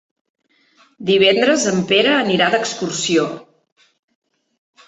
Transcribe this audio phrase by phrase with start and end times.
[1.09, 3.29] Divendres en Pere anirà d'excursió.